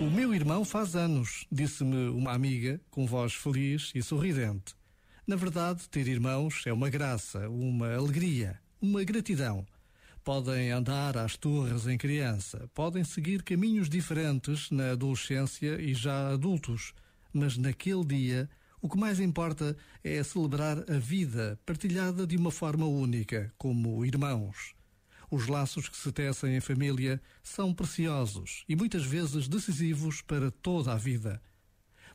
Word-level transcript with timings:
O 0.00 0.08
meu 0.08 0.32
irmão 0.32 0.64
faz 0.64 0.94
anos, 0.94 1.44
disse-me 1.50 2.08
uma 2.10 2.32
amiga 2.32 2.80
com 2.88 3.04
voz 3.04 3.34
feliz 3.34 3.90
e 3.96 4.00
sorridente. 4.00 4.76
Na 5.26 5.34
verdade, 5.34 5.88
ter 5.88 6.06
irmãos 6.06 6.62
é 6.66 6.72
uma 6.72 6.88
graça, 6.88 7.48
uma 7.48 7.92
alegria, 7.96 8.60
uma 8.80 9.02
gratidão. 9.02 9.66
Podem 10.22 10.70
andar 10.70 11.18
às 11.18 11.36
torres 11.36 11.88
em 11.88 11.98
criança, 11.98 12.70
podem 12.72 13.02
seguir 13.02 13.42
caminhos 13.42 13.88
diferentes 13.88 14.70
na 14.70 14.92
adolescência 14.92 15.80
e 15.80 15.92
já 15.94 16.28
adultos, 16.28 16.94
mas 17.32 17.56
naquele 17.56 18.04
dia 18.04 18.48
o 18.80 18.88
que 18.88 18.96
mais 18.96 19.18
importa 19.18 19.76
é 20.04 20.22
celebrar 20.22 20.78
a 20.88 20.98
vida 20.98 21.58
partilhada 21.66 22.24
de 22.24 22.36
uma 22.36 22.52
forma 22.52 22.86
única, 22.86 23.52
como 23.58 24.04
irmãos. 24.04 24.77
Os 25.30 25.46
laços 25.46 25.88
que 25.88 25.96
se 25.96 26.10
tecem 26.10 26.56
em 26.56 26.60
família 26.60 27.20
são 27.42 27.74
preciosos 27.74 28.64
e 28.68 28.74
muitas 28.74 29.04
vezes 29.04 29.46
decisivos 29.46 30.22
para 30.22 30.50
toda 30.50 30.92
a 30.92 30.96
vida. 30.96 31.42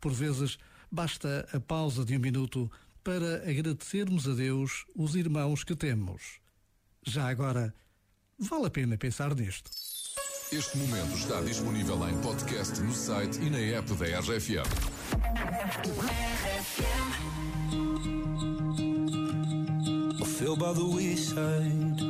Por 0.00 0.12
vezes, 0.12 0.58
basta 0.90 1.48
a 1.52 1.58
pausa 1.58 2.04
de 2.04 2.16
um 2.16 2.20
minuto 2.20 2.70
para 3.02 3.48
agradecermos 3.48 4.28
a 4.28 4.34
Deus 4.34 4.84
os 4.94 5.14
irmãos 5.14 5.64
que 5.64 5.74
temos. 5.74 6.38
Já 7.02 7.28
agora, 7.28 7.74
vale 8.38 8.66
a 8.66 8.70
pena 8.70 8.96
pensar 8.96 9.34
nisto. 9.34 9.70
Este 10.52 10.78
momento 10.78 11.16
está 11.16 11.40
disponível 11.42 12.08
em 12.08 12.20
podcast 12.20 12.80
no 12.80 12.92
site 12.92 13.40
e 13.40 13.50
na 13.50 13.58
app 13.58 13.94
da 13.94 14.18
RFM. 14.20 14.66
I 20.20 20.24
feel 20.24 20.56
by 20.56 20.72
the 20.74 20.84
wayside 20.84 22.09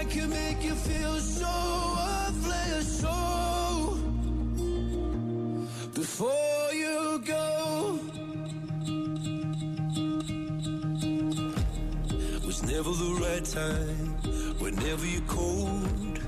Mind 0.00 0.12
can 0.12 0.30
make 0.30 0.64
you 0.64 0.74
feel 0.74 1.16
so 1.18 1.46
worthless. 1.96 3.00
So 3.00 3.98
before 5.94 6.68
you 6.72 7.22
go, 7.26 7.98
was 12.46 12.62
never 12.62 12.90
the 12.90 13.12
right 13.26 13.44
time. 13.44 14.06
Whenever 14.58 15.06
you're 15.06 15.28
cold, 15.28 16.18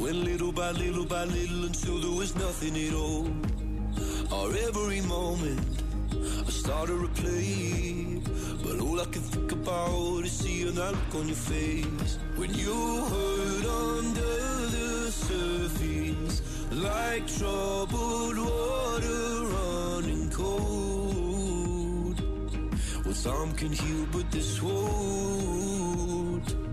went 0.00 0.24
little 0.24 0.52
by 0.52 0.70
little 0.72 1.06
by 1.06 1.24
little 1.24 1.64
until 1.64 1.98
there 2.00 2.16
was 2.18 2.34
nothing 2.34 2.76
at 2.86 2.94
all. 2.94 3.28
Our 4.32 4.52
every 4.68 5.00
moment 5.02 5.82
I 6.46 6.50
started 6.50 7.00
to 7.00 7.08
play 7.22 8.20
But 8.62 8.80
all 8.80 9.00
I 9.00 9.04
can 9.06 9.22
think 9.22 9.52
about 9.52 10.24
is 10.24 10.32
seeing 10.32 10.74
that 10.74 10.92
look 10.92 11.14
on 11.14 11.26
your 11.28 11.36
face. 11.36 12.18
When 12.36 12.52
you 12.54 12.74
hurt 13.12 13.64
under 13.94 14.66
the 14.76 15.10
surface 15.10 16.42
Like 16.72 17.26
troubled 17.26 18.38
water 18.38 19.46
running 19.54 20.30
cold. 20.30 22.20
Well, 23.04 23.14
some 23.14 23.52
can 23.54 23.72
heal, 23.72 24.06
but 24.12 24.30
this 24.30 24.62
won't 24.62 26.69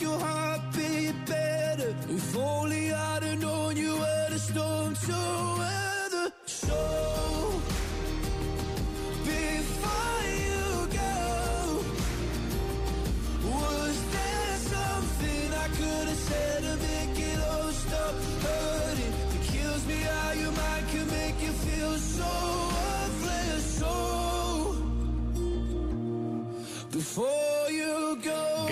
you 0.00 0.10
hurt 0.10 0.31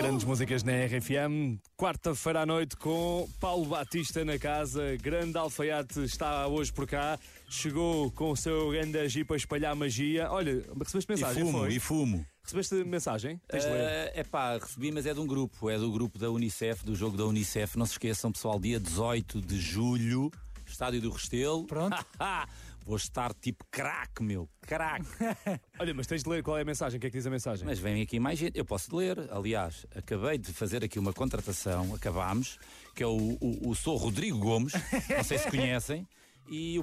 Grandes 0.01 0.25
músicas 0.25 0.63
na 0.63 0.73
RFM, 0.87 1.61
quarta-feira 1.77 2.41
à 2.41 2.47
noite 2.47 2.75
com 2.75 3.29
Paulo 3.39 3.67
Batista 3.67 4.25
na 4.25 4.39
casa, 4.39 4.97
grande 4.97 5.37
alfaiate 5.37 6.03
está 6.03 6.47
hoje 6.47 6.73
por 6.73 6.87
cá, 6.87 7.19
chegou 7.51 8.11
com 8.13 8.31
o 8.31 8.37
seu 8.37 8.71
grande 8.71 9.07
jeep 9.11 9.31
a 9.31 9.37
espalhar 9.37 9.77
magia. 9.77 10.31
Olha, 10.31 10.65
recebeste 10.79 11.07
mensagem? 11.07 11.43
e 11.43 11.45
fumo, 11.45 11.59
foi? 11.59 11.73
e 11.75 11.79
fumo. 11.79 12.27
Recebeste 12.43 12.75
mensagem? 12.77 13.39
Tens 13.47 13.63
de 13.63 13.71
ler. 13.71 14.13
É 14.15 14.25
pá, 14.25 14.55
recebi, 14.57 14.91
mas 14.91 15.05
é 15.05 15.13
de 15.13 15.21
um 15.21 15.27
grupo, 15.27 15.69
é 15.69 15.77
do 15.77 15.93
grupo 15.93 16.19
da 16.19 16.31
Unicef, 16.31 16.83
do 16.83 16.97
jogo 16.97 17.19
da 17.19 17.27
Unicef. 17.27 17.77
Não 17.77 17.85
se 17.85 17.93
esqueçam, 17.93 18.33
pessoal, 18.33 18.59
dia 18.59 18.81
18 18.81 19.39
de 19.43 19.61
julho, 19.61 20.31
Estádio 20.67 21.03
do 21.03 21.11
Restelo. 21.11 21.67
Pronto. 21.67 21.95
Vou 22.91 22.97
estar 22.97 23.33
tipo 23.35 23.65
craque, 23.71 24.21
meu, 24.21 24.49
craque. 24.63 25.07
Olha, 25.79 25.95
mas 25.95 26.09
tens 26.09 26.25
de 26.25 26.29
ler 26.29 26.43
qual 26.43 26.59
é 26.59 26.63
a 26.63 26.65
mensagem, 26.65 26.99
o 26.99 27.01
que 27.01 27.07
é 27.07 27.11
que 27.11 27.17
diz 27.17 27.25
a 27.25 27.31
mensagem? 27.31 27.65
Mas 27.65 27.79
vem 27.79 28.03
aqui 28.03 28.19
mais 28.19 28.37
gente, 28.37 28.59
eu 28.59 28.65
posso 28.65 28.97
ler. 28.97 29.17
Aliás, 29.31 29.87
acabei 29.95 30.39
de 30.39 30.53
fazer 30.53 30.83
aqui 30.83 30.99
uma 30.99 31.13
contratação, 31.13 31.95
acabámos, 31.95 32.59
que 32.97 33.05
é 33.05 33.07
o, 33.07 33.39
o, 33.41 33.69
o 33.69 33.77
Sou 33.77 33.97
Rodrigo 33.97 34.41
Gomes, 34.41 34.73
não 35.09 35.23
sei 35.23 35.39
se 35.39 35.47
conhecem, 35.55 36.05
e 36.49 36.77
o 36.77 36.79